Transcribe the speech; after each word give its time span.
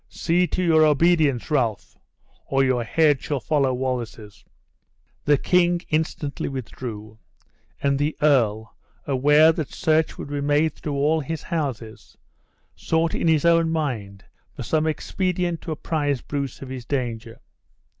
See 0.09 0.47
to 0.47 0.63
your 0.63 0.83
obedience, 0.83 1.51
Ralph, 1.51 1.95
or 2.47 2.63
your 2.63 2.83
head 2.83 3.21
shall 3.21 3.39
follow 3.39 3.71
Wallace's." 3.71 4.43
The 5.25 5.37
king 5.37 5.81
instantly 5.89 6.49
withdrew, 6.49 7.19
and 7.83 7.99
the 7.99 8.17
earl, 8.19 8.75
aware 9.05 9.51
that 9.51 9.71
search 9.71 10.17
would 10.17 10.29
be 10.29 10.41
made 10.41 10.73
through 10.73 10.95
all 10.97 11.19
his 11.19 11.43
houses, 11.43 12.17
sought 12.75 13.13
in 13.13 13.27
his 13.27 13.45
own 13.45 13.69
mind 13.69 14.25
for 14.55 14.63
some 14.63 14.87
expedient 14.87 15.61
to 15.61 15.71
apprise 15.71 16.21
Bruce 16.21 16.63
of 16.63 16.69
his 16.69 16.83
danger. 16.85 17.39